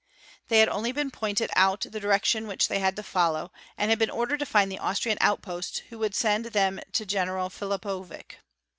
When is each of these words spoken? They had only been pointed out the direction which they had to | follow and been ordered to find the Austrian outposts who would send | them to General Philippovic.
They 0.47 0.61
had 0.61 0.67
only 0.69 0.91
been 0.91 1.11
pointed 1.11 1.51
out 1.55 1.81
the 1.91 1.99
direction 1.99 2.47
which 2.47 2.69
they 2.69 2.79
had 2.79 2.95
to 2.95 3.03
| 3.03 3.03
follow 3.03 3.51
and 3.77 3.95
been 3.99 4.09
ordered 4.09 4.39
to 4.39 4.47
find 4.47 4.71
the 4.71 4.79
Austrian 4.79 5.19
outposts 5.21 5.77
who 5.91 5.99
would 5.99 6.15
send 6.15 6.45
| 6.45 6.45
them 6.45 6.79
to 6.93 7.05
General 7.05 7.49
Philippovic. 7.51 8.37